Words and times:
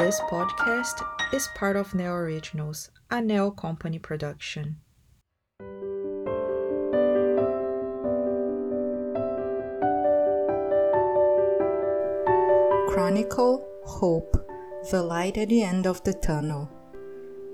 This 0.00 0.18
podcast 0.30 1.04
is 1.30 1.50
part 1.54 1.76
of 1.76 1.94
Neo 1.94 2.14
Originals, 2.14 2.90
a 3.10 3.20
Neo 3.20 3.50
Company 3.50 3.98
production. 3.98 4.80
Chronicle 12.88 13.68
Hope 13.84 14.38
The 14.90 15.02
Light 15.02 15.36
at 15.36 15.50
the 15.50 15.62
End 15.62 15.86
of 15.86 16.02
the 16.04 16.14
Tunnel. 16.14 16.70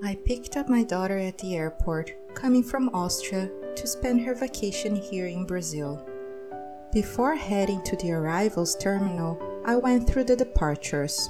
I 0.01 0.15
picked 0.15 0.55
up 0.55 0.69
my 0.69 0.85
daughter 0.85 1.17
at 1.17 1.37
the 1.39 1.57
airport, 1.57 2.13
coming 2.33 2.63
from 2.63 2.87
Austria 2.93 3.51
to 3.75 3.85
spend 3.85 4.21
her 4.21 4.33
vacation 4.33 4.95
here 4.95 5.27
in 5.27 5.45
Brazil. 5.45 6.01
Before 6.93 7.35
heading 7.35 7.83
to 7.83 7.97
the 7.97 8.13
arrivals 8.13 8.77
terminal, 8.77 9.37
I 9.65 9.75
went 9.75 10.07
through 10.07 10.23
the 10.23 10.37
departures. 10.37 11.29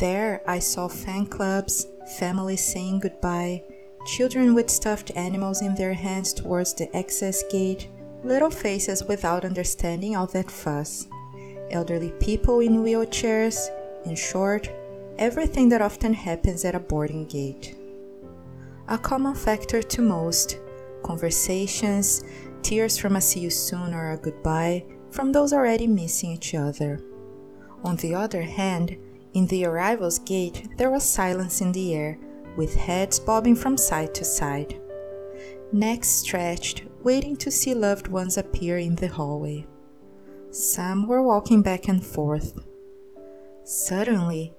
There, 0.00 0.42
I 0.46 0.58
saw 0.58 0.88
fan 0.88 1.26
clubs, 1.26 1.86
families 2.18 2.60
saying 2.60 3.00
goodbye, 3.00 3.62
children 4.04 4.54
with 4.54 4.68
stuffed 4.68 5.12
animals 5.14 5.62
in 5.62 5.76
their 5.76 5.94
hands 5.94 6.32
towards 6.32 6.74
the 6.74 6.94
access 6.94 7.44
gate, 7.50 7.88
little 8.24 8.50
faces 8.50 9.04
without 9.04 9.44
understanding 9.44 10.16
all 10.16 10.26
that 10.28 10.50
fuss, 10.50 11.06
elderly 11.70 12.10
people 12.18 12.60
in 12.60 12.82
wheelchairs, 12.82 13.68
in 14.04 14.16
short, 14.16 14.68
everything 15.18 15.68
that 15.68 15.80
often 15.80 16.12
happens 16.12 16.64
at 16.64 16.74
a 16.74 16.80
boarding 16.80 17.24
gate. 17.26 17.76
A 18.88 18.98
common 18.98 19.36
factor 19.36 19.82
to 19.82 20.02
most 20.02 20.58
conversations, 21.04 22.24
tears 22.62 22.98
from 22.98 23.14
a 23.14 23.20
see 23.20 23.40
you 23.40 23.50
soon 23.50 23.94
or 23.94 24.10
a 24.10 24.16
goodbye 24.16 24.84
from 25.10 25.30
those 25.30 25.52
already 25.52 25.86
missing 25.86 26.32
each 26.32 26.54
other. 26.54 27.00
On 27.84 27.94
the 27.96 28.14
other 28.14 28.42
hand, 28.42 28.96
in 29.34 29.46
the 29.46 29.64
arrivals 29.64 30.18
gate, 30.20 30.68
there 30.76 30.90
was 30.90 31.04
silence 31.04 31.60
in 31.60 31.72
the 31.72 31.94
air, 31.94 32.18
with 32.56 32.74
heads 32.74 33.20
bobbing 33.20 33.56
from 33.56 33.76
side 33.76 34.14
to 34.14 34.24
side. 34.24 34.80
Necks 35.72 36.08
stretched, 36.08 36.84
waiting 37.02 37.36
to 37.36 37.50
see 37.50 37.74
loved 37.74 38.08
ones 38.08 38.38
appear 38.38 38.78
in 38.78 38.94
the 38.94 39.08
hallway. 39.08 39.66
Some 40.50 41.06
were 41.06 41.22
walking 41.22 41.60
back 41.60 41.88
and 41.88 42.04
forth. 42.04 42.58
Suddenly, 43.64 44.54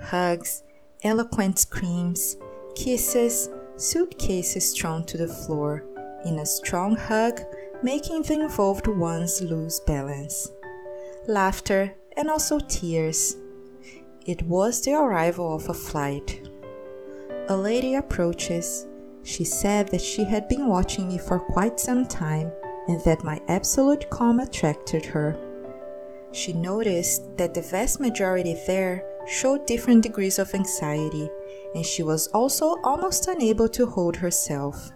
hugs, 0.00 0.62
eloquent 1.02 1.58
screams, 1.58 2.36
kisses, 2.74 3.48
suitcases 3.76 4.72
thrown 4.74 5.04
to 5.06 5.16
the 5.16 5.28
floor, 5.28 5.84
in 6.24 6.38
a 6.38 6.46
strong 6.46 6.94
hug, 6.94 7.40
making 7.82 8.22
the 8.22 8.34
involved 8.34 8.86
ones 8.86 9.40
lose 9.40 9.80
balance. 9.80 10.50
Laughter 11.26 11.94
and 12.16 12.28
also 12.28 12.58
tears 12.58 13.36
it 14.26 14.42
was 14.42 14.82
the 14.82 14.92
arrival 14.92 15.54
of 15.54 15.68
a 15.68 15.74
flight. 15.74 16.46
A 17.48 17.56
lady 17.56 17.94
approaches. 17.94 18.86
She 19.22 19.44
said 19.44 19.88
that 19.88 20.02
she 20.02 20.24
had 20.24 20.48
been 20.48 20.66
watching 20.66 21.08
me 21.08 21.18
for 21.18 21.38
quite 21.38 21.80
some 21.80 22.06
time 22.06 22.52
and 22.88 23.00
that 23.04 23.24
my 23.24 23.40
absolute 23.48 24.10
calm 24.10 24.40
attracted 24.40 25.04
her. 25.06 25.38
She 26.32 26.52
noticed 26.52 27.36
that 27.38 27.54
the 27.54 27.62
vast 27.62 27.98
majority 27.98 28.56
there 28.66 29.04
showed 29.26 29.66
different 29.66 30.02
degrees 30.02 30.38
of 30.38 30.54
anxiety, 30.54 31.28
and 31.74 31.84
she 31.84 32.02
was 32.02 32.28
also 32.28 32.76
almost 32.84 33.26
unable 33.26 33.68
to 33.70 33.86
hold 33.86 34.16
herself. 34.16 34.90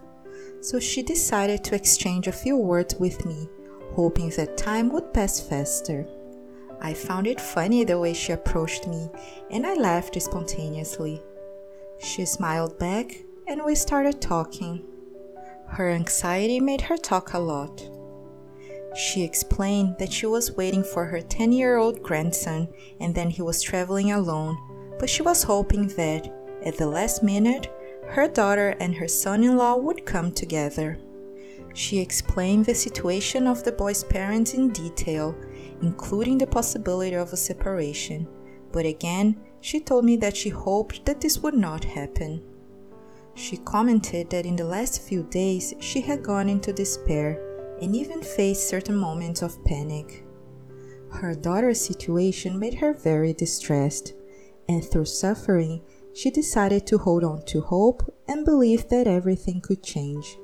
So 0.61 0.79
she 0.79 1.03
decided 1.03 1.63
to 1.65 1.75
exchange 1.75 2.27
a 2.27 2.31
few 2.31 2.57
words 2.57 2.95
with 2.95 3.25
me, 3.25 3.49
hoping 3.93 4.29
that 4.31 4.57
time 4.57 4.89
would 4.91 5.13
pass 5.13 5.39
faster. 5.39 6.07
I 6.85 6.93
found 6.93 7.25
it 7.25 7.41
funny 7.41 7.83
the 7.83 7.97
way 7.97 8.13
she 8.13 8.31
approached 8.31 8.87
me, 8.87 9.09
and 9.49 9.65
I 9.65 9.73
laughed 9.73 10.21
spontaneously. 10.21 11.19
She 11.97 12.25
smiled 12.25 12.77
back, 12.77 13.23
and 13.47 13.65
we 13.65 13.73
started 13.73 14.21
talking. 14.21 14.85
Her 15.65 15.89
anxiety 15.89 16.59
made 16.59 16.81
her 16.81 16.95
talk 16.95 17.33
a 17.33 17.39
lot. 17.39 17.89
She 18.95 19.23
explained 19.23 19.95
that 19.97 20.13
she 20.13 20.27
was 20.27 20.51
waiting 20.51 20.83
for 20.83 21.05
her 21.05 21.21
10 21.21 21.53
year 21.53 21.77
old 21.77 22.03
grandson 22.03 22.67
and 22.99 23.15
then 23.15 23.31
he 23.31 23.41
was 23.41 23.63
traveling 23.63 24.11
alone, 24.11 24.55
but 24.99 25.09
she 25.09 25.23
was 25.23 25.41
hoping 25.41 25.87
that, 25.97 26.31
at 26.63 26.77
the 26.77 26.85
last 26.85 27.23
minute, 27.23 27.67
her 28.09 28.27
daughter 28.27 28.75
and 28.79 28.93
her 28.93 29.07
son 29.07 29.43
in 29.43 29.57
law 29.57 29.75
would 29.75 30.05
come 30.05 30.31
together. 30.31 30.99
She 31.73 31.99
explained 31.99 32.65
the 32.65 32.75
situation 32.75 33.47
of 33.47 33.63
the 33.63 33.71
boy's 33.71 34.03
parents 34.03 34.53
in 34.53 34.69
detail 34.69 35.35
including 35.81 36.37
the 36.37 36.47
possibility 36.47 37.15
of 37.15 37.33
a 37.33 37.37
separation, 37.37 38.27
but 38.71 38.85
again, 38.85 39.39
she 39.61 39.79
told 39.79 40.05
me 40.05 40.15
that 40.17 40.35
she 40.35 40.49
hoped 40.49 41.05
that 41.05 41.21
this 41.21 41.39
would 41.39 41.55
not 41.55 41.83
happen. 41.83 42.43
She 43.33 43.57
commented 43.57 44.29
that 44.29 44.45
in 44.45 44.55
the 44.55 44.65
last 44.65 45.01
few 45.01 45.23
days 45.23 45.73
she 45.79 46.01
had 46.01 46.23
gone 46.23 46.49
into 46.49 46.71
despair 46.71 47.41
and 47.81 47.95
even 47.95 48.21
faced 48.21 48.69
certain 48.69 48.95
moments 48.95 49.41
of 49.41 49.63
panic. 49.65 50.25
Her 51.11 51.33
daughter's 51.33 51.81
situation 51.81 52.59
made 52.59 52.75
her 52.75 52.93
very 52.93 53.33
distressed, 53.33 54.13
and 54.67 54.83
through 54.83 55.05
suffering, 55.05 55.81
she 56.13 56.29
decided 56.29 56.87
to 56.87 56.97
hold 56.97 57.23
on 57.23 57.43
to 57.45 57.61
hope 57.61 58.03
and 58.27 58.45
believe 58.45 58.87
that 58.89 59.07
everything 59.07 59.61
could 59.61 59.83
change. 59.83 60.37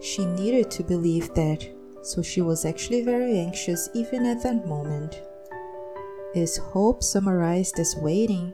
She 0.00 0.26
needed 0.26 0.70
to 0.72 0.82
believe 0.82 1.32
that 1.34 1.66
so 2.04 2.22
she 2.22 2.40
was 2.40 2.64
actually 2.64 3.02
very 3.02 3.38
anxious 3.38 3.88
even 3.94 4.26
at 4.26 4.42
that 4.42 4.66
moment. 4.66 5.22
Is 6.34 6.56
hope 6.56 7.02
summarized 7.02 7.78
as 7.78 7.96
waiting, 7.96 8.52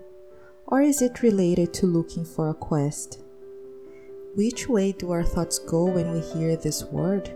or 0.66 0.80
is 0.80 1.02
it 1.02 1.22
related 1.22 1.74
to 1.74 1.86
looking 1.86 2.24
for 2.24 2.48
a 2.48 2.54
quest? 2.54 3.20
Which 4.36 4.68
way 4.68 4.92
do 4.92 5.10
our 5.10 5.24
thoughts 5.24 5.58
go 5.58 5.86
when 5.86 6.12
we 6.12 6.20
hear 6.20 6.56
this 6.56 6.84
word? 6.84 7.30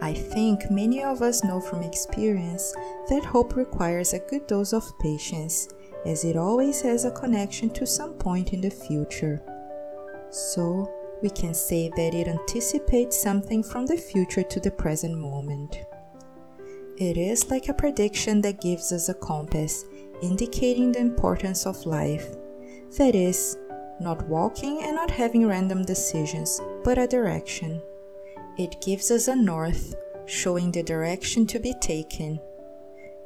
I 0.00 0.12
think 0.12 0.70
many 0.70 1.02
of 1.02 1.22
us 1.22 1.44
know 1.44 1.60
from 1.60 1.82
experience 1.82 2.74
that 3.08 3.24
hope 3.24 3.56
requires 3.56 4.12
a 4.12 4.18
good 4.18 4.46
dose 4.46 4.72
of 4.72 4.98
patience, 4.98 5.68
as 6.04 6.24
it 6.24 6.36
always 6.36 6.82
has 6.82 7.04
a 7.04 7.10
connection 7.10 7.70
to 7.70 7.86
some 7.86 8.14
point 8.14 8.52
in 8.52 8.60
the 8.60 8.70
future. 8.70 9.40
So, 10.30 10.92
we 11.22 11.30
can 11.30 11.54
say 11.54 11.90
that 11.96 12.14
it 12.14 12.28
anticipates 12.28 13.20
something 13.20 13.62
from 13.62 13.86
the 13.86 13.96
future 13.96 14.42
to 14.42 14.60
the 14.60 14.70
present 14.70 15.16
moment. 15.16 15.78
It 16.98 17.16
is 17.16 17.50
like 17.50 17.68
a 17.68 17.74
prediction 17.74 18.40
that 18.42 18.60
gives 18.60 18.92
us 18.92 19.08
a 19.08 19.14
compass, 19.14 19.84
indicating 20.22 20.92
the 20.92 21.00
importance 21.00 21.66
of 21.66 21.84
life. 21.84 22.26
That 22.98 23.14
is, 23.14 23.58
not 24.00 24.26
walking 24.28 24.82
and 24.82 24.94
not 24.94 25.10
having 25.10 25.46
random 25.46 25.84
decisions, 25.84 26.60
but 26.84 26.98
a 26.98 27.06
direction. 27.06 27.82
It 28.58 28.80
gives 28.80 29.10
us 29.10 29.28
a 29.28 29.36
north, 29.36 29.94
showing 30.26 30.72
the 30.72 30.82
direction 30.82 31.46
to 31.48 31.58
be 31.58 31.74
taken. 31.80 32.40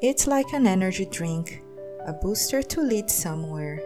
It's 0.03 0.27
like 0.27 0.53
an 0.53 0.67
energy 0.67 1.07
drink, 1.07 1.63
a 2.07 2.13
booster 2.13 2.63
to 2.63 2.81
lead 2.81 3.11
somewhere. 3.11 3.81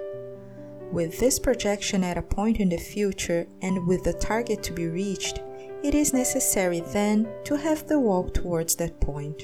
With 0.95 1.19
this 1.19 1.41
projection 1.41 2.05
at 2.05 2.19
a 2.19 2.23
point 2.23 2.61
in 2.61 2.69
the 2.69 2.77
future 2.77 3.49
and 3.63 3.85
with 3.85 4.05
the 4.05 4.13
target 4.13 4.63
to 4.63 4.73
be 4.73 4.87
reached, 4.87 5.41
it 5.83 5.93
is 5.93 6.13
necessary 6.13 6.85
then 6.93 7.27
to 7.47 7.57
have 7.57 7.89
the 7.89 7.99
walk 7.99 8.33
towards 8.33 8.77
that 8.77 9.01
point. 9.01 9.43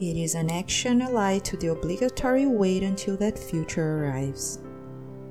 It 0.00 0.16
is 0.16 0.34
an 0.34 0.50
action 0.50 1.02
allied 1.02 1.44
to 1.44 1.58
the 1.58 1.72
obligatory 1.72 2.46
wait 2.46 2.82
until 2.82 3.18
that 3.18 3.38
future 3.38 4.06
arrives. 4.06 4.60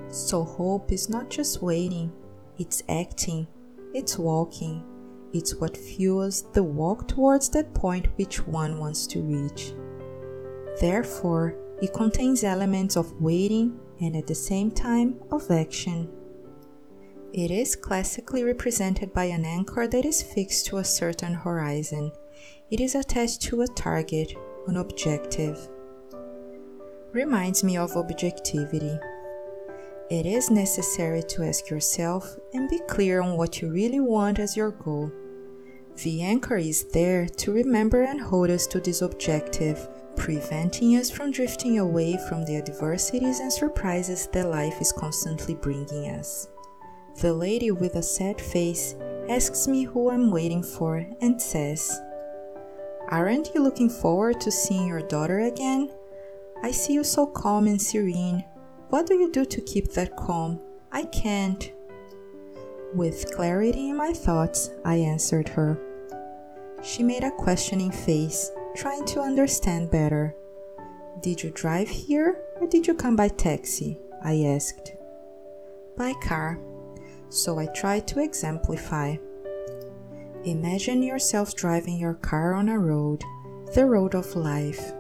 So, 0.09 0.43
hope 0.43 0.91
is 0.91 1.09
not 1.09 1.31
just 1.31 1.59
waiting, 1.59 2.11
it's 2.59 2.83
acting, 2.87 3.47
it's 3.95 4.19
walking, 4.19 4.83
it's 5.33 5.55
what 5.55 5.75
fuels 5.75 6.43
the 6.53 6.61
walk 6.61 7.07
towards 7.07 7.49
that 7.49 7.73
point 7.73 8.09
which 8.17 8.45
one 8.45 8.77
wants 8.77 9.07
to 9.07 9.23
reach. 9.23 9.73
Therefore, 10.79 11.55
it 11.81 11.93
contains 11.93 12.43
elements 12.43 12.95
of 12.95 13.19
waiting 13.19 13.79
and 14.01 14.16
at 14.16 14.28
the 14.28 14.35
same 14.35 14.72
time 14.72 15.19
of 15.31 15.49
action. 15.49 16.09
It 17.34 17.52
is 17.52 17.75
classically 17.75 18.43
represented 18.43 19.14
by 19.14 19.25
an 19.25 19.43
anchor 19.43 19.87
that 19.87 20.05
is 20.05 20.23
fixed 20.23 20.67
to 20.67 20.78
a 20.78 20.84
certain 20.84 21.34
horizon. 21.34 22.11
It 22.72 22.79
is 22.79 22.96
attached 22.96 23.41
to 23.43 23.61
a 23.61 23.67
target, 23.67 24.34
an 24.67 24.78
objective. 24.78 25.67
Reminds 27.11 27.64
me 27.64 27.78
of 27.78 27.96
objectivity. 27.97 28.97
It 30.09 30.25
is 30.25 30.49
necessary 30.49 31.23
to 31.23 31.43
ask 31.43 31.69
yourself 31.69 32.35
and 32.53 32.69
be 32.69 32.79
clear 32.87 33.22
on 33.22 33.37
what 33.37 33.61
you 33.61 33.69
really 33.69 33.99
want 33.99 34.40
as 34.40 34.55
your 34.55 34.72
goal. 34.72 35.11
The 36.03 36.22
anchor 36.22 36.58
is 36.58 36.85
there 36.93 37.25
to 37.25 37.52
remember 37.52 38.03
and 38.03 38.22
hold 38.22 38.49
us 38.49 38.67
to 38.67 38.79
this 38.79 39.02
objective 39.02 39.87
preventing 40.16 40.96
us 40.97 41.09
from 41.09 41.32
drifting 41.32 41.79
away 41.79 42.17
from 42.28 42.46
the 42.46 42.58
adversities 42.58 43.40
and 43.40 43.52
surprises 43.52 44.28
that 44.34 44.50
life 44.50 44.79
is 44.82 44.91
constantly 44.91 45.56
bringing 45.56 46.12
us. 46.12 46.47
The 47.22 47.34
lady 47.34 47.72
with 47.72 47.96
a 47.96 48.03
sad 48.03 48.41
face 48.41 48.96
asks 49.29 49.67
me 49.67 49.84
who 49.84 50.09
I'm 50.09 50.32
waiting 50.32 50.62
for 50.62 51.06
and 51.22 51.41
says, 51.41 52.00
Aren't 53.09 53.53
you 53.53 53.62
looking 53.62 53.90
forward 53.90 54.41
to 54.41 54.52
seeing 54.52 54.88
your 54.88 55.02
daughter 55.02 55.40
again? 55.41 55.91
I 56.64 56.72
see 56.72 56.94
you 56.94 57.03
so 57.03 57.28
calm 57.28 57.67
and 57.67 57.82
serene. 57.82 58.44
what 58.90 59.08
do 59.08 59.16
you 59.16 59.32
do 59.32 59.46
to 59.46 59.62
keep 59.62 59.91
that 59.94 60.16
calm? 60.16 60.59
I 60.91 61.03
can't. 61.03 61.72
With 62.94 63.32
clarity 63.35 63.90
in 63.90 63.97
my 63.97 64.14
thoughts, 64.14 64.72
I 64.84 64.96
answered 64.96 65.50
her. 65.50 65.78
She 66.82 67.03
made 67.03 67.23
a 67.23 67.32
questioning 67.32 67.91
face, 67.91 68.52
trying 68.75 69.05
to 69.05 69.22
understand 69.22 69.89
better. 69.89 70.35
Did 71.22 71.41
you 71.41 71.49
drive 71.51 71.87
here 71.87 72.41
or 72.59 72.67
did 72.67 72.85
you 72.85 72.93
come 72.93 73.16
by 73.16 73.29
taxi? 73.29 73.97
I 74.23 74.43
asked. 74.43 74.93
By 75.97 76.13
car. 76.22 76.59
So 77.29 77.57
I 77.57 77.67
tried 77.67 78.07
to 78.09 78.19
exemplify. 78.19 79.16
Imagine 80.43 81.01
yourself 81.01 81.55
driving 81.55 81.97
your 81.97 82.16
car 82.16 82.53
on 82.53 82.69
a 82.69 82.77
road, 82.77 83.23
the 83.73 83.85
road 83.85 84.13
of 84.13 84.35
life. 84.35 84.93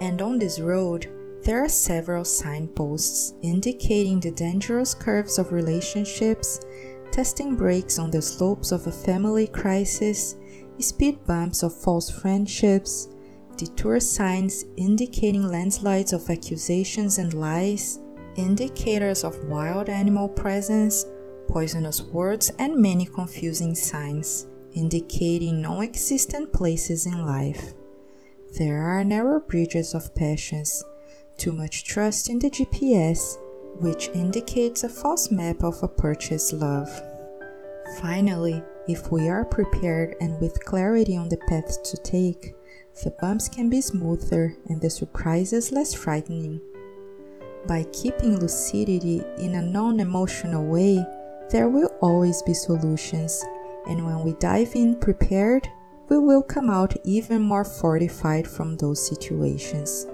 And 0.00 0.20
on 0.20 0.38
this 0.38 0.60
road, 0.60 1.10
there 1.42 1.64
are 1.64 1.68
several 1.68 2.24
signposts 2.24 3.34
indicating 3.42 4.20
the 4.20 4.30
dangerous 4.30 4.94
curves 4.94 5.38
of 5.38 5.52
relationships, 5.52 6.60
testing 7.10 7.56
brakes 7.56 7.98
on 7.98 8.10
the 8.10 8.20
slopes 8.20 8.72
of 8.72 8.86
a 8.86 8.92
family 8.92 9.46
crisis, 9.46 10.36
speed 10.82 11.24
bumps 11.26 11.62
of 11.62 11.74
false 11.74 12.10
friendships, 12.10 13.08
detour 13.56 14.00
signs 14.00 14.64
indicating 14.76 15.48
landslides 15.48 16.12
of 16.12 16.28
accusations 16.28 17.18
and 17.18 17.34
lies, 17.34 17.98
indicators 18.36 19.24
of 19.24 19.44
wild 19.44 19.88
animal 19.88 20.28
presence, 20.28 21.06
poisonous 21.48 22.02
words, 22.02 22.50
and 22.58 22.76
many 22.76 23.06
confusing 23.06 23.74
signs 23.74 24.46
indicating 24.76 25.62
non 25.62 25.82
existent 25.82 26.52
places 26.52 27.06
in 27.06 27.26
life. 27.26 27.72
There 28.58 28.82
are 28.82 29.04
narrow 29.04 29.40
bridges 29.40 29.94
of 29.94 30.14
passions, 30.14 30.84
too 31.36 31.52
much 31.52 31.84
trust 31.84 32.28
in 32.30 32.38
the 32.38 32.50
GPS, 32.50 33.38
which 33.80 34.08
indicates 34.08 34.84
a 34.84 34.88
false 34.88 35.30
map 35.30 35.62
of 35.62 35.82
a 35.82 35.88
purchased 35.88 36.52
love. 36.52 36.88
Finally, 38.00 38.62
if 38.88 39.10
we 39.10 39.28
are 39.28 39.44
prepared 39.44 40.14
and 40.20 40.40
with 40.40 40.64
clarity 40.64 41.16
on 41.16 41.28
the 41.28 41.38
path 41.48 41.82
to 41.82 41.96
take, 41.96 42.54
the 43.04 43.10
bumps 43.20 43.48
can 43.48 43.68
be 43.68 43.80
smoother 43.80 44.56
and 44.68 44.80
the 44.80 44.88
surprises 44.88 45.72
less 45.72 45.92
frightening. 45.92 46.60
By 47.66 47.84
keeping 47.92 48.38
lucidity 48.38 49.22
in 49.38 49.56
a 49.56 49.62
non 49.62 50.00
emotional 50.00 50.64
way, 50.64 51.04
there 51.50 51.68
will 51.68 51.92
always 52.00 52.42
be 52.42 52.54
solutions, 52.54 53.44
and 53.88 54.04
when 54.06 54.24
we 54.24 54.32
dive 54.34 54.74
in 54.74 54.96
prepared, 54.96 55.68
we 56.08 56.18
will 56.18 56.42
come 56.42 56.70
out 56.70 56.94
even 57.04 57.42
more 57.42 57.64
fortified 57.64 58.46
from 58.46 58.76
those 58.76 59.04
situations. 59.06 60.06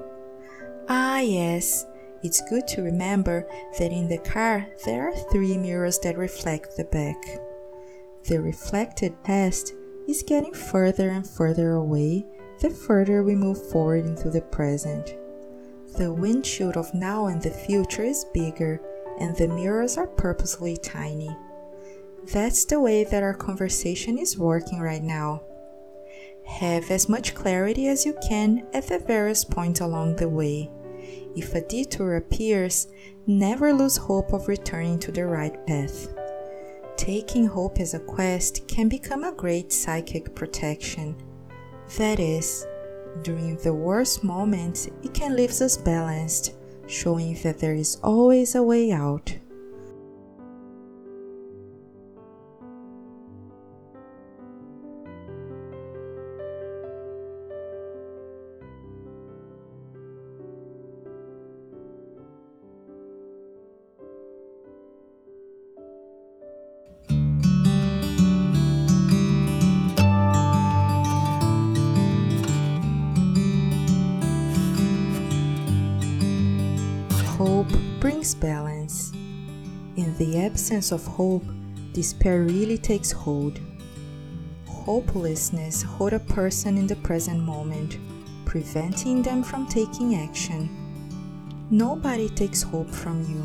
Ah, 0.89 1.21
yes, 1.21 1.87
it's 2.23 2.43
good 2.49 2.67
to 2.69 2.83
remember 2.83 3.47
that 3.79 3.93
in 3.93 4.09
the 4.09 4.19
car 4.19 4.67
there 4.85 5.09
are 5.09 5.31
three 5.31 5.57
mirrors 5.57 5.99
that 6.01 6.17
reflect 6.17 6.77
the 6.77 6.85
back. 6.85 7.17
The 8.29 8.41
reflected 8.41 9.23
past 9.25 9.75
is 10.09 10.23
getting 10.23 10.55
further 10.55 11.11
and 11.11 11.29
further 11.29 11.73
away 11.73 12.25
the 12.61 12.71
further 12.71 13.25
we 13.25 13.35
move 13.35 13.71
forward 13.71 14.07
into 14.07 14.31
the 14.31 14.41
present. 14.41 15.17
The 15.99 16.13
windshield 16.13 16.77
of 16.77 16.95
now 16.95 17.27
and 17.27 17.43
the 17.43 17.51
future 17.51 18.05
is 18.05 18.25
bigger, 18.33 18.81
and 19.19 19.37
the 19.37 19.49
mirrors 19.49 19.99
are 19.99 20.07
purposely 20.07 20.77
tiny. 20.77 21.37
That's 22.33 22.65
the 22.65 22.81
way 22.81 23.03
that 23.03 23.23
our 23.25 23.35
conversation 23.35 24.17
is 24.17 24.39
working 24.39 24.81
right 24.81 25.03
now. 25.03 25.43
Have 26.47 26.91
as 26.91 27.09
much 27.09 27.35
clarity 27.35 27.89
as 27.89 28.07
you 28.07 28.17
can 28.29 28.67
at 28.73 28.87
the 28.87 29.01
various 29.01 29.45
points 29.45 29.81
along 29.81 30.17
the 30.17 30.29
way. 30.29 30.71
If 31.35 31.55
a 31.55 31.61
detour 31.61 32.17
appears, 32.17 32.87
never 33.27 33.73
lose 33.73 33.97
hope 33.97 34.33
of 34.33 34.47
returning 34.47 35.01
to 35.01 35.11
the 35.11 35.27
right 35.27 35.67
path. 35.67 36.09
Taking 37.03 37.47
hope 37.47 37.81
as 37.81 37.95
a 37.95 37.99
quest 37.99 38.69
can 38.69 38.89
become 38.89 39.25
a 39.25 39.33
great 39.33 39.73
psychic 39.73 40.37
protection. 40.37 41.17
That 41.97 42.21
is, 42.21 42.65
during 43.23 43.57
the 43.57 43.75
worst 43.75 44.23
moments, 44.23 44.87
it 45.03 45.13
can 45.13 45.35
leave 45.35 45.51
us 45.61 45.77
balanced, 45.77 46.55
showing 46.87 47.35
that 47.43 47.59
there 47.59 47.75
is 47.75 47.99
always 48.05 48.55
a 48.55 48.63
way 48.63 48.93
out. 48.93 49.37
Balance. 78.31 79.13
In 79.97 80.15
the 80.19 80.39
absence 80.39 80.93
of 80.93 81.05
hope, 81.05 81.45
despair 81.93 82.43
really 82.43 82.79
takes 82.79 83.11
hold. 83.11 83.59
Hopelessness 84.67 85.83
holds 85.83 86.15
a 86.15 86.21
person 86.21 86.79
in 86.79 86.87
the 86.87 86.97
present 86.97 87.41
moment, 87.41 87.99
preventing 88.45 89.23
them 89.23 89.43
from 89.43 89.67
taking 89.67 90.15
action. 90.15 90.71
Nobody 91.71 92.29
takes 92.29 92.63
hope 92.63 92.91
from 92.91 93.23
you, 93.23 93.45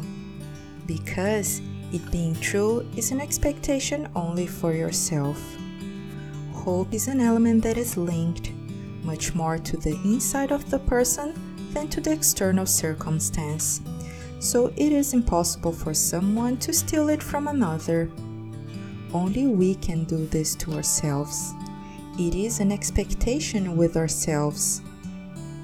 because 0.85 1.61
it 1.91 2.11
being 2.11 2.35
true 2.35 2.85
is 2.95 3.11
an 3.11 3.21
expectation 3.21 4.07
only 4.15 4.47
for 4.47 4.73
yourself. 4.73 5.41
Hope 6.53 6.93
is 6.93 7.07
an 7.07 7.21
element 7.21 7.63
that 7.63 7.77
is 7.77 7.97
linked 7.97 8.51
much 9.03 9.33
more 9.33 9.57
to 9.57 9.77
the 9.77 9.95
inside 10.03 10.51
of 10.51 10.69
the 10.69 10.79
person 10.79 11.33
than 11.73 11.87
to 11.87 12.01
the 12.01 12.11
external 12.11 12.65
circumstance, 12.65 13.79
so 14.39 14.67
it 14.75 14.91
is 14.91 15.13
impossible 15.13 15.71
for 15.71 15.93
someone 15.93 16.57
to 16.57 16.73
steal 16.73 17.09
it 17.09 17.21
from 17.21 17.47
another. 17.47 18.09
Only 19.13 19.47
we 19.47 19.75
can 19.75 20.03
do 20.03 20.25
this 20.27 20.55
to 20.55 20.73
ourselves. 20.73 21.53
It 22.19 22.35
is 22.35 22.59
an 22.59 22.71
expectation 22.71 23.77
with 23.77 23.95
ourselves, 23.95 24.81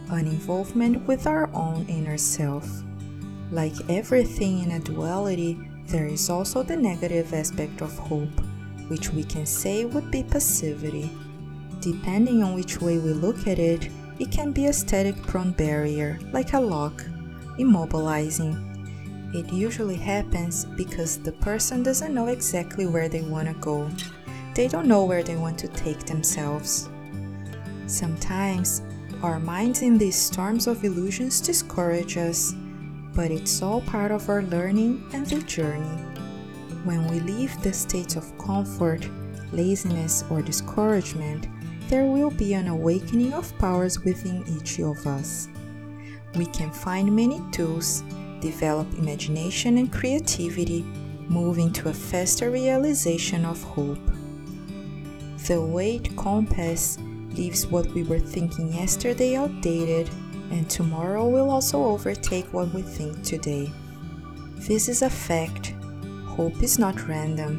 an 0.10 0.28
involvement 0.28 1.06
with 1.08 1.28
our 1.28 1.50
own 1.54 1.86
inner 1.88 2.18
self. 2.18 2.68
Like 3.52 3.74
everything 3.90 4.64
in 4.64 4.72
a 4.72 4.80
duality, 4.80 5.60
there 5.88 6.08
is 6.08 6.30
also 6.30 6.64
the 6.64 6.76
negative 6.76 7.34
aspect 7.34 7.82
of 7.82 7.98
hope, 7.98 8.40
which 8.88 9.12
we 9.12 9.24
can 9.24 9.46
say 9.46 9.86
would 9.86 10.10
be 10.10 10.24
passivity. 10.24 11.12
Depending 11.80 12.42
on 12.42 12.56
which 12.56 12.82
way 12.82 12.98
we 12.98 13.14
look 13.14 13.48
at 13.48 13.60
it, 13.60 13.90
it 14.20 14.32
can 14.32 14.52
be 14.52 14.68
a 14.68 14.74
static 14.74 15.22
prone 15.24 15.52
barrier, 15.52 16.20
like 16.32 16.54
a 16.54 16.60
lock, 16.60 17.04
immobilizing. 17.60 18.73
It 19.34 19.52
usually 19.52 19.96
happens 19.96 20.66
because 20.66 21.18
the 21.18 21.32
person 21.32 21.82
doesn't 21.82 22.14
know 22.14 22.28
exactly 22.28 22.86
where 22.86 23.10
they 23.10 23.24
want 23.24 23.48
to 23.48 23.56
go. 23.56 23.90
They 24.54 24.68
don't 24.68 24.88
know 24.88 25.06
where 25.06 25.24
they 25.24 25.36
want 25.36 25.58
to 25.60 25.68
take 25.70 26.06
themselves. 26.06 26.88
Sometimes, 27.88 28.84
our 29.24 29.40
minds 29.40 29.82
in 29.82 29.98
these 29.98 30.16
storms 30.16 30.68
of 30.68 30.84
illusions 30.84 31.42
discourage 31.42 32.16
us, 32.18 32.54
but 33.16 33.32
it's 33.32 33.62
all 33.64 33.82
part 33.82 34.12
of 34.12 34.30
our 34.30 34.44
learning 34.44 35.04
and 35.14 35.26
the 35.26 35.42
journey. 35.42 35.98
When 36.84 37.08
we 37.08 37.20
leave 37.20 37.60
the 37.64 37.74
states 37.74 38.16
of 38.16 38.38
comfort, 38.38 39.10
laziness, 39.52 40.24
or 40.30 40.44
discouragement, 40.44 41.48
there 41.90 42.06
will 42.06 42.32
be 42.32 42.54
an 42.54 42.68
awakening 42.68 43.34
of 43.34 43.58
powers 43.58 44.00
within 44.04 44.44
each 44.48 44.80
of 44.80 45.08
us. 45.08 45.48
We 46.36 46.46
can 46.48 46.72
find 46.72 47.16
many 47.16 47.42
tools, 47.52 48.04
develop 48.44 48.94
imagination 48.96 49.78
and 49.78 49.92
creativity, 49.92 50.84
moving 51.30 51.72
to 51.72 51.90
a 51.90 51.94
faster 51.94 52.52
realization 52.52 53.46
of 53.46 53.64
hope. 53.64 54.06
The 55.48 55.62
weight 55.62 56.16
compass 56.18 56.98
leaves 57.32 57.66
what 57.66 57.88
we 57.94 58.04
were 58.04 58.20
thinking 58.20 58.74
yesterday 58.74 59.36
outdated, 59.38 60.10
and 60.52 60.70
tomorrow 60.70 61.28
will 61.28 61.50
also 61.50 61.84
overtake 61.86 62.52
what 62.54 62.74
we 62.74 62.82
think 62.82 63.24
today. 63.24 63.72
This 64.68 64.90
is 64.90 65.02
a 65.02 65.10
fact. 65.10 65.74
Hope 66.28 66.62
is 66.62 66.78
not 66.78 67.08
random, 67.08 67.52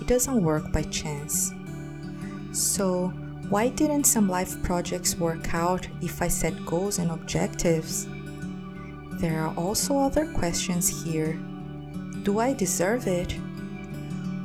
it 0.00 0.06
doesn't 0.06 0.42
work 0.42 0.70
by 0.72 0.82
chance. 0.82 1.52
So, 2.52 3.08
why 3.48 3.68
didn't 3.68 4.04
some 4.04 4.28
life 4.28 4.62
projects 4.62 5.16
work 5.16 5.54
out 5.54 5.88
if 6.00 6.22
I 6.22 6.28
set 6.28 6.54
goals 6.64 6.98
and 6.98 7.10
objectives? 7.10 8.06
There 9.20 9.38
are 9.42 9.54
also 9.54 9.98
other 9.98 10.26
questions 10.32 11.04
here. 11.04 11.34
Do 12.22 12.38
I 12.38 12.54
deserve 12.54 13.06
it? 13.06 13.36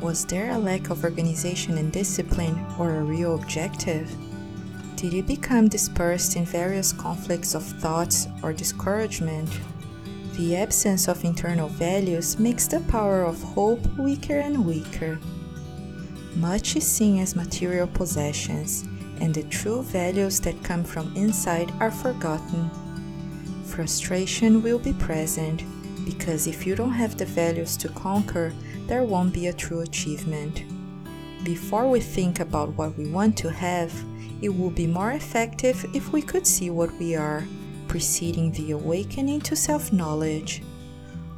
Was 0.01 0.25
there 0.25 0.51
a 0.51 0.57
lack 0.57 0.89
of 0.89 1.05
organization 1.05 1.77
and 1.77 1.93
discipline 1.93 2.59
or 2.77 2.95
a 2.97 3.03
real 3.03 3.35
objective? 3.35 4.13
Did 4.97 5.13
it 5.13 5.27
become 5.27 5.69
dispersed 5.69 6.35
in 6.35 6.43
various 6.43 6.91
conflicts 6.91 7.55
of 7.55 7.63
thoughts 7.63 8.27
or 8.43 8.51
discouragement? 8.51 9.49
The 10.33 10.57
absence 10.57 11.07
of 11.07 11.23
internal 11.23 11.69
values 11.69 12.37
makes 12.37 12.67
the 12.67 12.81
power 12.81 13.23
of 13.23 13.41
hope 13.41 13.87
weaker 13.97 14.39
and 14.39 14.65
weaker. 14.65 15.17
Much 16.35 16.75
is 16.75 16.85
seen 16.85 17.19
as 17.19 17.33
material 17.33 17.87
possessions, 17.87 18.83
and 19.21 19.33
the 19.33 19.43
true 19.43 19.83
values 19.83 20.41
that 20.41 20.61
come 20.65 20.83
from 20.83 21.15
inside 21.15 21.71
are 21.79 21.91
forgotten. 21.91 22.69
Frustration 23.65 24.61
will 24.61 24.79
be 24.79 24.93
present 24.93 25.63
because 26.05 26.47
if 26.47 26.65
you 26.65 26.75
don't 26.75 26.91
have 26.91 27.17
the 27.17 27.25
values 27.25 27.75
to 27.77 27.89
conquer, 27.89 28.53
there 28.87 29.03
won't 29.03 29.33
be 29.33 29.47
a 29.47 29.53
true 29.53 29.81
achievement. 29.81 30.63
Before 31.43 31.89
we 31.89 31.99
think 31.99 32.39
about 32.39 32.69
what 32.77 32.97
we 32.97 33.09
want 33.09 33.35
to 33.37 33.51
have, 33.51 33.93
it 34.41 34.49
would 34.49 34.75
be 34.75 34.87
more 34.87 35.11
effective 35.11 35.85
if 35.93 36.11
we 36.13 36.21
could 36.21 36.45
see 36.45 36.69
what 36.69 36.93
we 36.99 37.15
are, 37.15 37.45
preceding 37.87 38.51
the 38.51 38.71
awakening 38.71 39.41
to 39.41 39.55
self 39.55 39.91
knowledge. 39.91 40.61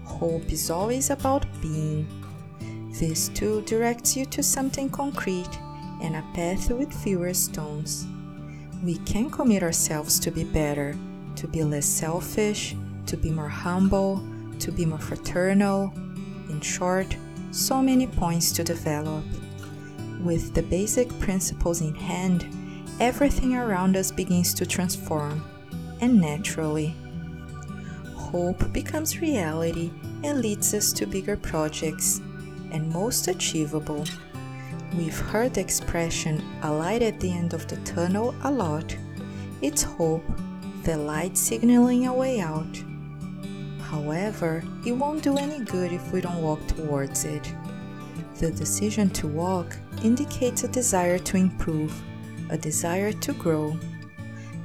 Hope 0.04 0.52
is 0.52 0.70
always 0.70 1.10
about 1.10 1.46
being. 1.62 2.08
This 3.00 3.30
too 3.30 3.62
directs 3.62 4.18
you 4.18 4.26
to 4.26 4.42
something 4.42 4.90
concrete 4.90 5.60
and 6.02 6.16
a 6.16 6.24
path 6.34 6.70
with 6.72 6.94
fewer 6.94 7.34
stones. 7.34 8.08
We 8.84 8.98
can 9.00 9.30
commit 9.30 9.64
ourselves 9.64 10.20
to 10.20 10.32
be 10.32 10.44
better, 10.44 10.96
to 11.38 11.48
be 11.48 11.64
less 11.64 11.86
selfish, 11.86 12.76
to 13.06 13.16
be 13.18 13.32
more 13.32 13.50
humble, 13.50 14.22
to 14.60 14.72
be 14.72 14.86
more 14.86 15.00
fraternal. 15.00 15.94
In 16.50 16.62
short, 16.62 17.16
so 17.52 17.82
many 17.82 18.08
points 18.08 18.52
to 18.54 18.64
develop. 18.64 19.24
With 20.24 20.54
the 20.54 20.64
basic 20.64 21.08
principles 21.20 21.82
in 21.82 21.96
hand, 21.96 22.48
everything 23.00 23.56
around 23.56 23.96
us 23.96 24.12
begins 24.12 24.54
to 24.56 24.66
transform, 24.66 25.44
and 26.02 26.20
naturally. 26.20 26.96
Hope 28.16 28.74
becomes 28.74 29.22
reality 29.22 29.92
and 30.24 30.42
leads 30.42 30.74
us 30.74 30.92
to 30.94 31.06
bigger 31.06 31.38
projects, 31.38 32.20
and 32.72 32.92
most 32.92 33.28
achievable. 33.28 34.04
We've 34.98 35.18
heard 35.18 35.54
the 35.54 35.62
expression 35.62 36.44
a 36.64 36.72
light 36.72 37.02
at 37.02 37.20
the 37.20 37.32
end 37.32 37.54
of 37.54 37.68
the 37.68 37.78
tunnel 37.78 38.36
a 38.44 38.52
lot. 38.52 38.96
It's 39.62 39.84
hope, 39.84 40.26
the 40.88 40.96
light 40.96 41.38
signaling 41.38 42.08
a 42.08 42.14
way 42.14 42.40
out. 42.40 42.82
However, 43.82 44.64
it 44.86 44.94
won't 44.94 45.22
do 45.22 45.38
any 45.38 45.60
good 45.66 45.92
if 45.92 46.14
we 46.14 46.22
don't 46.22 46.42
walk 46.42 46.66
towards 46.66 47.26
it. 47.26 47.54
The 48.40 48.52
decision 48.52 49.10
to 49.10 49.28
walk 49.28 49.76
indicates 50.02 50.64
a 50.64 50.70
desire 50.70 51.20
to 51.20 51.36
improve, 51.36 51.94
a 52.50 52.58
desire 52.58 53.12
to 53.12 53.34
grow, 53.34 53.78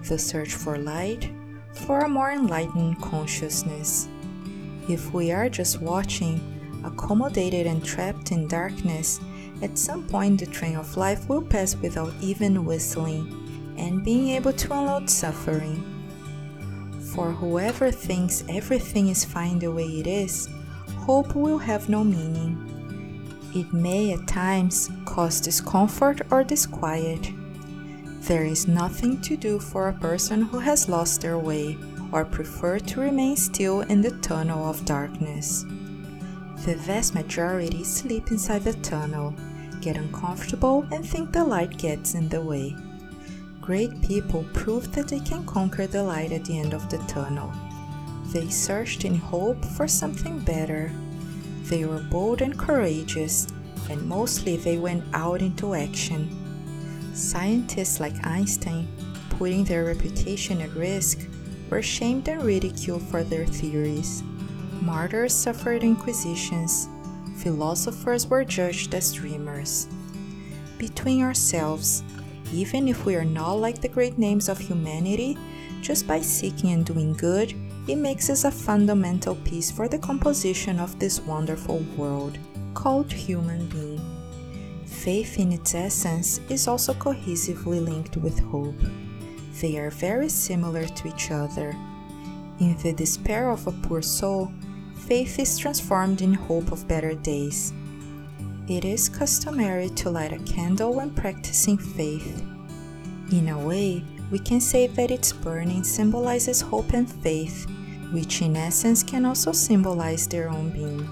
the 0.04 0.16
search 0.16 0.54
for 0.54 0.78
light, 0.78 1.28
for 1.72 1.98
a 2.02 2.08
more 2.08 2.30
enlightened 2.30 3.02
consciousness. 3.02 4.06
If 4.88 5.12
we 5.12 5.32
are 5.32 5.48
just 5.48 5.82
watching, 5.82 6.38
accommodated 6.84 7.66
and 7.66 7.84
trapped 7.84 8.30
in 8.30 8.46
darkness, 8.46 9.18
at 9.60 9.76
some 9.76 10.06
point 10.06 10.38
the 10.38 10.46
train 10.46 10.76
of 10.76 10.96
life 10.96 11.28
will 11.28 11.42
pass 11.42 11.74
without 11.74 12.14
even 12.20 12.64
whistling 12.64 13.74
and 13.76 14.04
being 14.04 14.28
able 14.28 14.52
to 14.52 14.72
unload 14.72 15.10
suffering. 15.10 15.91
For 17.14 17.30
whoever 17.30 17.90
thinks 17.90 18.42
everything 18.48 19.08
is 19.08 19.24
fine 19.24 19.58
the 19.58 19.70
way 19.70 19.84
it 19.84 20.06
is, 20.06 20.48
hope 21.00 21.34
will 21.34 21.58
have 21.58 21.90
no 21.90 22.02
meaning. 22.02 22.56
It 23.54 23.70
may 23.72 24.14
at 24.14 24.26
times 24.26 24.90
cause 25.04 25.38
discomfort 25.38 26.22
or 26.30 26.42
disquiet. 26.42 27.30
There 28.22 28.44
is 28.44 28.66
nothing 28.66 29.20
to 29.22 29.36
do 29.36 29.58
for 29.58 29.88
a 29.88 29.92
person 29.92 30.40
who 30.40 30.58
has 30.58 30.88
lost 30.88 31.20
their 31.20 31.36
way 31.36 31.76
or 32.12 32.24
prefer 32.24 32.78
to 32.78 33.00
remain 33.00 33.36
still 33.36 33.82
in 33.82 34.00
the 34.00 34.16
tunnel 34.20 34.64
of 34.64 34.86
darkness. 34.86 35.64
The 36.64 36.76
vast 36.76 37.14
majority 37.14 37.84
sleep 37.84 38.30
inside 38.30 38.64
the 38.64 38.74
tunnel, 38.74 39.34
get 39.82 39.98
uncomfortable, 39.98 40.86
and 40.90 41.06
think 41.06 41.32
the 41.32 41.44
light 41.44 41.76
gets 41.76 42.14
in 42.14 42.30
the 42.30 42.40
way. 42.40 42.74
Great 43.62 44.02
people 44.02 44.44
proved 44.52 44.92
that 44.92 45.06
they 45.06 45.20
can 45.20 45.46
conquer 45.46 45.86
the 45.86 46.02
light 46.02 46.32
at 46.32 46.44
the 46.44 46.58
end 46.58 46.74
of 46.74 46.90
the 46.90 46.98
tunnel. 47.06 47.52
They 48.32 48.48
searched 48.48 49.04
in 49.04 49.14
hope 49.14 49.64
for 49.64 49.86
something 49.86 50.40
better. 50.40 50.90
They 51.70 51.84
were 51.84 52.02
bold 52.10 52.42
and 52.42 52.58
courageous, 52.58 53.46
and 53.88 54.02
mostly 54.02 54.56
they 54.56 54.78
went 54.78 55.04
out 55.14 55.42
into 55.42 55.74
action. 55.74 56.28
Scientists 57.14 58.00
like 58.00 58.26
Einstein, 58.26 58.88
putting 59.30 59.62
their 59.62 59.84
reputation 59.84 60.60
at 60.60 60.74
risk, 60.74 61.20
were 61.70 61.82
shamed 61.82 62.26
and 62.26 62.42
ridiculed 62.42 63.02
for 63.02 63.22
their 63.22 63.46
theories. 63.46 64.24
Martyrs 64.80 65.32
suffered 65.32 65.84
inquisitions. 65.84 66.88
Philosophers 67.36 68.26
were 68.26 68.44
judged 68.44 68.92
as 68.92 69.12
dreamers. 69.14 69.86
Between 70.78 71.22
ourselves, 71.22 72.02
even 72.52 72.88
if 72.88 73.04
we 73.04 73.16
are 73.16 73.24
not 73.24 73.54
like 73.54 73.80
the 73.80 73.88
great 73.88 74.18
names 74.18 74.48
of 74.48 74.58
humanity, 74.58 75.38
just 75.80 76.06
by 76.06 76.20
seeking 76.20 76.70
and 76.70 76.86
doing 76.86 77.12
good, 77.14 77.54
it 77.88 77.96
makes 77.96 78.30
us 78.30 78.44
a 78.44 78.50
fundamental 78.50 79.34
piece 79.36 79.70
for 79.70 79.88
the 79.88 79.98
composition 79.98 80.78
of 80.78 80.98
this 80.98 81.20
wonderful 81.20 81.78
world 81.96 82.38
called 82.74 83.12
human 83.12 83.66
being. 83.66 84.00
Faith 84.86 85.38
in 85.38 85.50
its 85.50 85.74
essence 85.74 86.40
is 86.48 86.68
also 86.68 86.94
cohesively 86.94 87.84
linked 87.84 88.16
with 88.18 88.38
hope. 88.38 88.80
They 89.60 89.78
are 89.78 89.90
very 89.90 90.28
similar 90.28 90.86
to 90.86 91.08
each 91.08 91.30
other. 91.30 91.74
In 92.60 92.76
the 92.82 92.92
despair 92.92 93.50
of 93.50 93.66
a 93.66 93.72
poor 93.72 94.02
soul, 94.02 94.52
faith 94.94 95.38
is 95.40 95.58
transformed 95.58 96.22
in 96.22 96.34
hope 96.34 96.70
of 96.70 96.86
better 96.86 97.14
days. 97.14 97.72
It 98.72 98.86
is 98.86 99.10
customary 99.10 99.90
to 100.00 100.08
light 100.08 100.32
a 100.32 100.38
candle 100.50 100.94
when 100.94 101.10
practicing 101.10 101.76
faith. 101.76 102.42
In 103.30 103.50
a 103.50 103.58
way, 103.58 104.02
we 104.30 104.38
can 104.38 104.62
say 104.62 104.86
that 104.86 105.10
its 105.10 105.30
burning 105.30 105.84
symbolizes 105.84 106.62
hope 106.62 106.94
and 106.94 107.06
faith, 107.06 107.66
which 108.12 108.40
in 108.40 108.56
essence 108.56 109.02
can 109.02 109.26
also 109.26 109.52
symbolize 109.52 110.26
their 110.26 110.48
own 110.48 110.70
being. 110.70 111.06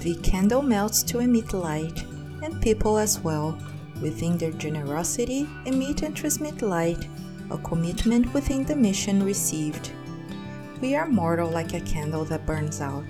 The 0.00 0.14
candle 0.22 0.62
melts 0.62 1.02
to 1.02 1.18
emit 1.18 1.52
light, 1.52 2.02
and 2.42 2.62
people 2.62 2.96
as 2.96 3.20
well, 3.20 3.58
within 4.00 4.38
their 4.38 4.52
generosity, 4.52 5.46
emit 5.66 6.00
and 6.00 6.16
transmit 6.16 6.62
light, 6.62 7.06
a 7.50 7.58
commitment 7.58 8.32
within 8.32 8.64
the 8.64 8.74
mission 8.74 9.22
received. 9.22 9.92
We 10.80 10.96
are 10.96 11.06
mortal 11.06 11.50
like 11.50 11.74
a 11.74 11.80
candle 11.80 12.24
that 12.24 12.46
burns 12.46 12.80
out 12.80 13.04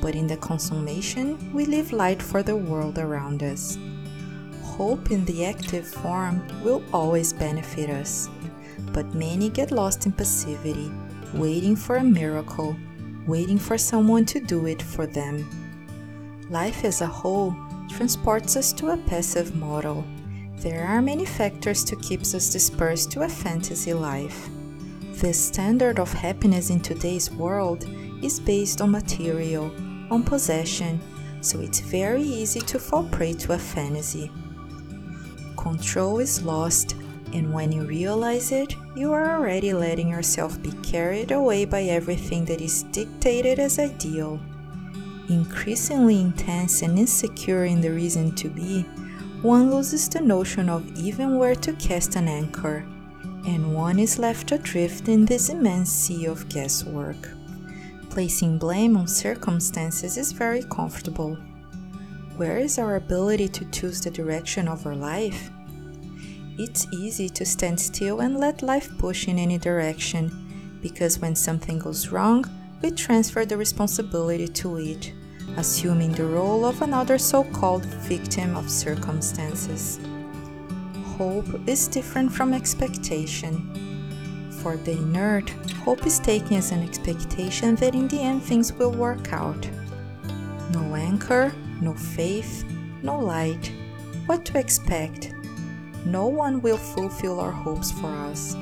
but 0.00 0.14
in 0.14 0.26
the 0.26 0.36
consummation, 0.36 1.52
we 1.52 1.64
leave 1.66 1.92
light 1.92 2.22
for 2.22 2.42
the 2.42 2.56
world 2.56 2.98
around 2.98 3.42
us. 3.42 3.78
Hope 4.62 5.10
in 5.10 5.24
the 5.24 5.44
active 5.44 5.86
form 5.86 6.42
will 6.62 6.82
always 6.92 7.32
benefit 7.32 7.90
us, 7.90 8.28
but 8.92 9.14
many 9.14 9.50
get 9.50 9.70
lost 9.70 10.06
in 10.06 10.12
passivity, 10.12 10.90
waiting 11.34 11.76
for 11.76 11.96
a 11.96 12.04
miracle, 12.04 12.76
waiting 13.26 13.58
for 13.58 13.76
someone 13.76 14.24
to 14.26 14.40
do 14.40 14.66
it 14.66 14.80
for 14.80 15.06
them. 15.06 15.48
Life 16.48 16.84
as 16.84 17.00
a 17.00 17.06
whole 17.06 17.54
transports 17.90 18.56
us 18.56 18.72
to 18.74 18.90
a 18.90 18.96
passive 18.96 19.54
model. 19.54 20.04
There 20.56 20.86
are 20.86 21.02
many 21.02 21.24
factors 21.26 21.84
to 21.84 21.96
keep 21.96 22.20
us 22.20 22.50
dispersed 22.50 23.10
to 23.12 23.22
a 23.22 23.28
fantasy 23.28 23.92
life. 23.92 24.48
The 25.20 25.32
standard 25.34 25.98
of 25.98 26.12
happiness 26.12 26.70
in 26.70 26.80
today's 26.80 27.30
world 27.30 27.86
is 28.22 28.40
based 28.40 28.80
on 28.80 28.90
material, 28.90 29.70
on 30.10 30.22
possession, 30.22 31.00
so 31.40 31.60
it's 31.60 31.80
very 31.80 32.22
easy 32.22 32.60
to 32.60 32.78
fall 32.78 33.04
prey 33.04 33.32
to 33.34 33.52
a 33.52 33.58
fantasy. 33.58 34.30
Control 35.56 36.18
is 36.18 36.42
lost, 36.42 36.94
and 37.32 37.52
when 37.52 37.70
you 37.70 37.82
realize 37.82 38.50
it, 38.50 38.74
you 38.96 39.12
are 39.12 39.36
already 39.36 39.72
letting 39.72 40.08
yourself 40.08 40.60
be 40.62 40.72
carried 40.82 41.30
away 41.30 41.64
by 41.64 41.82
everything 41.82 42.44
that 42.46 42.60
is 42.60 42.82
dictated 42.84 43.58
as 43.58 43.78
ideal. 43.78 44.40
Increasingly 45.28 46.20
intense 46.20 46.82
and 46.82 46.98
insecure 46.98 47.64
in 47.64 47.80
the 47.80 47.92
reason 47.92 48.34
to 48.34 48.48
be, 48.48 48.82
one 49.42 49.70
loses 49.70 50.08
the 50.08 50.20
notion 50.20 50.68
of 50.68 50.90
even 50.98 51.38
where 51.38 51.54
to 51.54 51.72
cast 51.74 52.16
an 52.16 52.28
anchor, 52.28 52.84
and 53.46 53.74
one 53.74 53.98
is 53.98 54.18
left 54.18 54.52
adrift 54.52 55.08
in 55.08 55.24
this 55.24 55.48
immense 55.48 55.90
sea 55.90 56.26
of 56.26 56.48
guesswork. 56.48 57.28
Placing 58.10 58.58
blame 58.58 58.96
on 58.96 59.06
circumstances 59.06 60.16
is 60.16 60.32
very 60.32 60.64
comfortable. 60.64 61.36
Where 62.36 62.58
is 62.58 62.76
our 62.76 62.96
ability 62.96 63.48
to 63.48 63.64
choose 63.66 64.00
the 64.00 64.10
direction 64.10 64.66
of 64.66 64.84
our 64.84 64.96
life? 64.96 65.50
It's 66.58 66.88
easy 66.92 67.28
to 67.28 67.46
stand 67.46 67.78
still 67.78 68.20
and 68.20 68.38
let 68.38 68.62
life 68.62 68.90
push 68.98 69.28
in 69.28 69.38
any 69.38 69.58
direction, 69.58 70.78
because 70.82 71.20
when 71.20 71.36
something 71.36 71.78
goes 71.78 72.08
wrong, 72.08 72.44
we 72.82 72.90
transfer 72.90 73.44
the 73.44 73.56
responsibility 73.56 74.48
to 74.48 74.76
it, 74.78 75.12
assuming 75.56 76.12
the 76.12 76.24
role 76.24 76.64
of 76.64 76.82
another 76.82 77.16
so 77.16 77.44
called 77.44 77.84
victim 77.84 78.56
of 78.56 78.68
circumstances. 78.68 80.00
Hope 81.16 81.46
is 81.68 81.86
different 81.86 82.32
from 82.32 82.54
expectation. 82.54 83.89
For 84.62 84.76
the 84.76 84.92
inert, 84.92 85.48
hope 85.84 86.06
is 86.06 86.18
taken 86.18 86.56
as 86.56 86.70
an 86.70 86.82
expectation 86.82 87.76
that 87.76 87.94
in 87.94 88.08
the 88.08 88.20
end 88.20 88.42
things 88.42 88.72
will 88.74 88.92
work 88.92 89.32
out. 89.32 89.68
No 90.72 90.94
anchor, 90.94 91.52
no 91.80 91.94
faith, 91.94 92.64
no 93.02 93.18
light. 93.18 93.72
What 94.26 94.44
to 94.46 94.58
expect? 94.58 95.32
No 96.04 96.26
one 96.26 96.60
will 96.60 96.76
fulfill 96.76 97.40
our 97.40 97.50
hopes 97.50 97.90
for 97.90 98.08
us. 98.08 98.54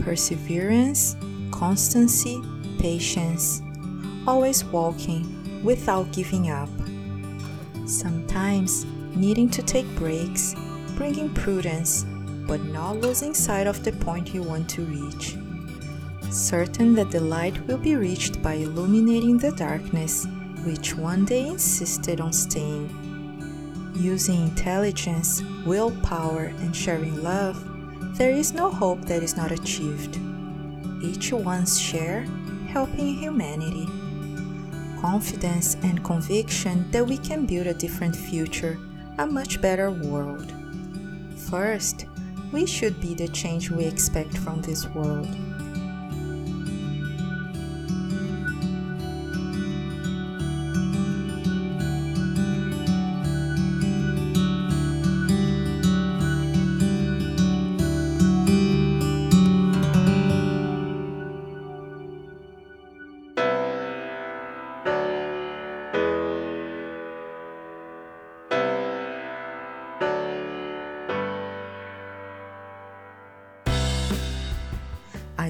Perseverance, 0.00 1.16
constancy, 1.52 2.40
patience, 2.78 3.62
always 4.26 4.64
walking 4.64 5.62
without 5.62 6.12
giving 6.12 6.50
up. 6.50 6.68
Sometimes 7.86 8.84
needing 9.14 9.48
to 9.50 9.62
take 9.62 9.86
breaks, 9.94 10.54
bringing 10.96 11.32
prudence, 11.34 12.04
but 12.48 12.64
not 12.64 13.00
losing 13.00 13.32
sight 13.32 13.68
of 13.68 13.84
the 13.84 13.92
point 13.92 14.34
you 14.34 14.42
want 14.42 14.68
to 14.70 14.84
reach. 14.84 15.36
Certain 16.30 16.94
that 16.94 17.12
the 17.12 17.20
light 17.20 17.64
will 17.68 17.78
be 17.78 17.94
reached 17.94 18.42
by 18.42 18.54
illuminating 18.54 19.38
the 19.38 19.52
darkness, 19.52 20.26
which 20.64 20.96
one 20.96 21.24
day 21.24 21.46
insisted 21.46 22.20
on 22.20 22.32
staying. 22.32 22.90
Using 23.94 24.42
intelligence, 24.42 25.42
willpower, 25.64 26.46
and 26.46 26.74
sharing 26.74 27.22
love, 27.22 27.56
there 28.18 28.32
is 28.32 28.52
no 28.52 28.68
hope 28.68 29.02
that 29.02 29.22
is 29.22 29.36
not 29.36 29.52
achieved. 29.52 30.18
Each 31.00 31.32
one's 31.32 31.80
share 31.80 32.22
helping 32.66 33.14
humanity 33.14 33.86
confidence 35.00 35.76
and 35.82 36.04
conviction 36.04 36.90
that 36.90 37.06
we 37.06 37.16
can 37.18 37.46
build 37.46 37.66
a 37.66 37.74
different 37.74 38.16
future, 38.16 38.78
a 39.18 39.26
much 39.26 39.60
better 39.60 39.90
world. 39.90 40.52
First, 41.48 42.06
we 42.52 42.66
should 42.66 43.00
be 43.00 43.14
the 43.14 43.28
change 43.28 43.70
we 43.70 43.84
expect 43.84 44.36
from 44.38 44.62
this 44.62 44.86
world. 44.88 45.28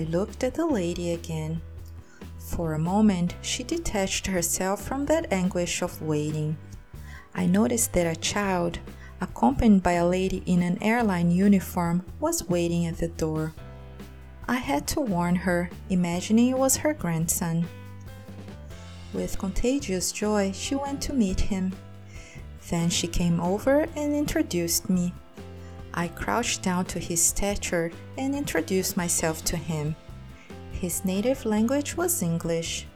Looked 0.08 0.42
at 0.42 0.54
the 0.54 0.66
lady 0.66 1.12
again. 1.12 1.60
For 2.38 2.74
a 2.74 2.78
moment, 2.78 3.34
she 3.42 3.62
detached 3.62 4.26
herself 4.26 4.82
from 4.82 5.06
that 5.06 5.32
anguish 5.32 5.82
of 5.82 6.00
waiting. 6.02 6.56
I 7.34 7.46
noticed 7.46 7.92
that 7.92 8.06
a 8.06 8.18
child, 8.18 8.78
accompanied 9.20 9.82
by 9.82 9.92
a 9.92 10.06
lady 10.06 10.42
in 10.46 10.62
an 10.62 10.82
airline 10.82 11.30
uniform, 11.30 12.04
was 12.20 12.48
waiting 12.48 12.86
at 12.86 12.98
the 12.98 13.08
door. 13.08 13.52
I 14.48 14.56
had 14.56 14.86
to 14.88 15.00
warn 15.00 15.36
her, 15.36 15.68
imagining 15.90 16.48
it 16.48 16.58
was 16.58 16.78
her 16.78 16.94
grandson. 16.94 17.68
With 19.12 19.38
contagious 19.38 20.10
joy, 20.10 20.52
she 20.52 20.74
went 20.74 21.02
to 21.02 21.12
meet 21.12 21.40
him. 21.40 21.74
Then 22.70 22.90
she 22.90 23.06
came 23.06 23.40
over 23.40 23.86
and 23.94 24.14
introduced 24.14 24.88
me. 24.88 25.12
I 25.98 26.06
crouched 26.06 26.62
down 26.62 26.84
to 26.84 27.00
his 27.00 27.20
stature 27.20 27.90
and 28.16 28.32
introduced 28.32 28.96
myself 28.96 29.44
to 29.46 29.56
him. 29.56 29.96
His 30.70 31.04
native 31.04 31.44
language 31.44 31.96
was 31.96 32.22
English. 32.22 32.86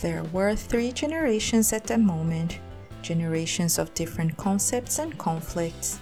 There 0.00 0.24
were 0.32 0.56
three 0.56 0.90
generations 0.90 1.72
at 1.72 1.84
that 1.84 2.00
moment, 2.00 2.58
generations 3.02 3.78
of 3.78 3.94
different 3.94 4.36
concepts 4.36 4.98
and 4.98 5.16
conflicts. 5.16 6.00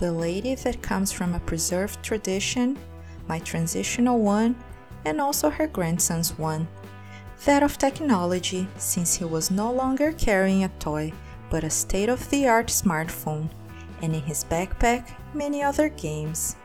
The 0.00 0.10
lady 0.10 0.56
that 0.56 0.82
comes 0.82 1.12
from 1.12 1.32
a 1.34 1.46
preserved 1.46 2.02
tradition, 2.02 2.76
my 3.28 3.38
transitional 3.38 4.18
one, 4.18 4.56
and 5.04 5.20
also 5.20 5.50
her 5.50 5.68
grandson's 5.68 6.36
one. 6.36 6.66
That 7.44 7.62
of 7.62 7.78
technology, 7.78 8.66
since 8.76 9.14
he 9.14 9.24
was 9.24 9.52
no 9.52 9.70
longer 9.72 10.10
carrying 10.10 10.64
a 10.64 10.68
toy, 10.80 11.12
but 11.48 11.62
a 11.62 11.70
state 11.70 12.08
of 12.08 12.28
the 12.28 12.48
art 12.48 12.66
smartphone 12.66 13.50
and 14.02 14.14
in 14.14 14.22
his 14.22 14.44
backpack, 14.44 15.10
many 15.34 15.62
other 15.62 15.88
games. 15.88 16.56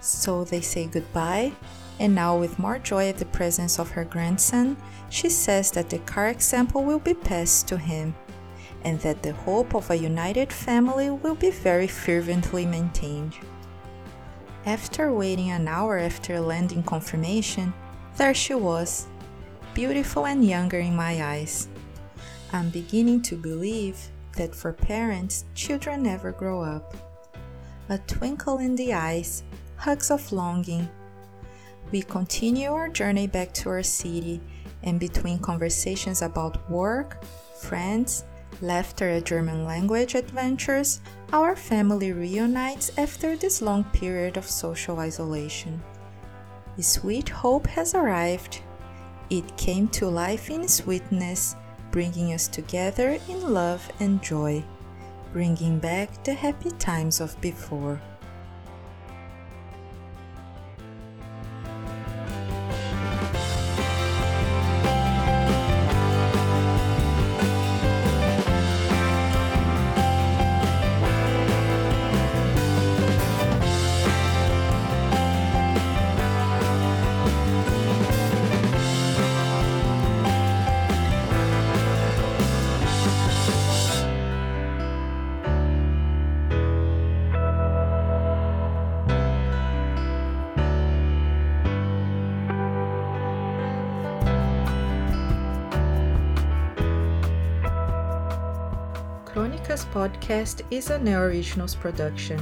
So 0.00 0.44
they 0.44 0.60
say 0.60 0.86
goodbye, 0.86 1.52
and 1.98 2.14
now, 2.14 2.38
with 2.38 2.58
more 2.58 2.78
joy 2.78 3.08
at 3.08 3.16
the 3.16 3.24
presence 3.24 3.78
of 3.78 3.90
her 3.90 4.04
grandson, 4.04 4.76
she 5.08 5.30
says 5.30 5.70
that 5.72 5.88
the 5.88 5.98
car 6.00 6.28
example 6.28 6.84
will 6.84 6.98
be 6.98 7.14
passed 7.14 7.68
to 7.68 7.78
him, 7.78 8.14
and 8.84 9.00
that 9.00 9.22
the 9.22 9.32
hope 9.32 9.74
of 9.74 9.90
a 9.90 9.96
united 9.96 10.52
family 10.52 11.10
will 11.10 11.34
be 11.34 11.50
very 11.50 11.86
fervently 11.86 12.66
maintained. 12.66 13.34
After 14.66 15.12
waiting 15.12 15.50
an 15.50 15.68
hour 15.68 15.96
after 15.96 16.38
landing 16.38 16.82
confirmation, 16.82 17.72
there 18.16 18.34
she 18.34 18.54
was, 18.54 19.06
beautiful 19.74 20.26
and 20.26 20.44
younger 20.44 20.78
in 20.78 20.94
my 20.94 21.22
eyes. 21.22 21.68
I'm 22.52 22.70
beginning 22.70 23.22
to 23.22 23.36
believe 23.36 24.10
that 24.36 24.54
for 24.54 24.72
parents, 24.72 25.44
children 25.54 26.02
never 26.02 26.32
grow 26.32 26.62
up. 26.62 26.94
A 27.88 27.98
twinkle 27.98 28.58
in 28.58 28.76
the 28.76 28.94
eyes, 28.94 29.42
hugs 29.76 30.10
of 30.10 30.32
longing. 30.32 30.88
We 31.92 32.02
continue 32.02 32.70
our 32.70 32.88
journey 32.88 33.26
back 33.26 33.52
to 33.54 33.70
our 33.70 33.82
city, 33.82 34.40
and 34.82 34.98
between 35.00 35.38
conversations 35.38 36.22
about 36.22 36.70
work, 36.70 37.24
friends, 37.60 38.24
laughter 38.60 39.08
at 39.08 39.24
German 39.24 39.64
language 39.64 40.14
adventures, 40.14 41.00
our 41.32 41.56
family 41.56 42.12
reunites 42.12 42.90
after 42.98 43.36
this 43.36 43.60
long 43.62 43.84
period 43.84 44.36
of 44.36 44.48
social 44.48 44.98
isolation. 44.98 45.82
The 46.76 46.82
sweet 46.82 47.28
hope 47.28 47.66
has 47.68 47.94
arrived. 47.94 48.60
It 49.30 49.56
came 49.56 49.88
to 49.88 50.08
life 50.08 50.50
in 50.50 50.68
sweetness 50.68 51.56
bringing 51.96 52.34
us 52.34 52.46
together 52.46 53.18
in 53.26 53.54
love 53.54 53.90
and 54.00 54.22
joy, 54.22 54.62
bringing 55.32 55.78
back 55.78 56.22
the 56.24 56.34
happy 56.34 56.68
times 56.72 57.22
of 57.22 57.40
before. 57.40 57.98
Podcast 99.96 100.60
is 100.70 100.90
a 100.90 100.98
Neo 100.98 101.22
Originals 101.22 101.74
production, 101.74 102.38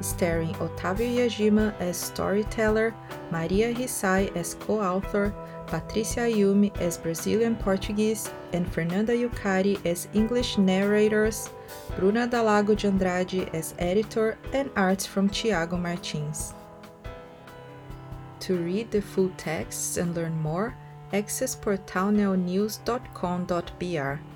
starring 0.00 0.52
Otávio 0.54 1.18
Yagima 1.18 1.72
as 1.78 1.96
storyteller, 1.96 2.92
Maria 3.30 3.72
Hisae 3.72 4.34
as 4.34 4.54
co-author, 4.54 5.32
Patricia 5.68 6.22
Ayumi 6.22 6.76
as 6.80 6.98
Brazilian 6.98 7.54
Portuguese, 7.54 8.32
and 8.52 8.68
Fernanda 8.72 9.12
Yukari 9.12 9.78
as 9.86 10.08
English 10.14 10.58
narrators, 10.58 11.50
Bruna 11.96 12.26
Dalago 12.26 12.74
de 12.74 12.88
Andrade 12.88 13.54
as 13.54 13.72
editor, 13.78 14.36
and 14.52 14.68
arts 14.74 15.06
from 15.06 15.30
Thiago 15.30 15.80
Martins. 15.80 16.54
To 18.40 18.56
read 18.56 18.90
the 18.90 19.00
full 19.00 19.30
texts 19.36 19.96
and 19.96 20.12
learn 20.12 20.36
more, 20.42 20.76
access 21.12 21.54
portalneonews.com.br. 21.54 24.35